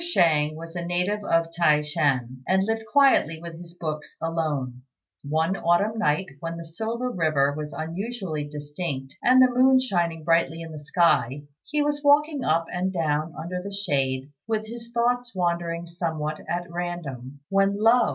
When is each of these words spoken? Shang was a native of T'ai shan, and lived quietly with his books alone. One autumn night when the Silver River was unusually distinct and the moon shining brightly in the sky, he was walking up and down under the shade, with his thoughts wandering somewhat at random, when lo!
Shang 0.01 0.55
was 0.55 0.75
a 0.75 0.83
native 0.83 1.23
of 1.23 1.51
T'ai 1.51 1.85
shan, 1.85 2.41
and 2.47 2.63
lived 2.63 2.87
quietly 2.91 3.39
with 3.39 3.59
his 3.61 3.75
books 3.75 4.15
alone. 4.19 4.81
One 5.21 5.55
autumn 5.55 5.99
night 5.99 6.25
when 6.39 6.57
the 6.57 6.65
Silver 6.65 7.11
River 7.11 7.53
was 7.55 7.71
unusually 7.71 8.47
distinct 8.47 9.15
and 9.21 9.39
the 9.39 9.53
moon 9.53 9.79
shining 9.79 10.23
brightly 10.23 10.61
in 10.63 10.71
the 10.71 10.79
sky, 10.79 11.43
he 11.69 11.83
was 11.83 12.01
walking 12.03 12.43
up 12.43 12.65
and 12.73 12.91
down 12.91 13.35
under 13.39 13.61
the 13.61 13.71
shade, 13.71 14.31
with 14.47 14.65
his 14.65 14.89
thoughts 14.91 15.35
wandering 15.35 15.85
somewhat 15.85 16.39
at 16.49 16.65
random, 16.71 17.41
when 17.49 17.77
lo! 17.79 18.09